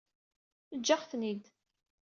[0.75, 1.43] Eǧǧ-aɣ-ten-id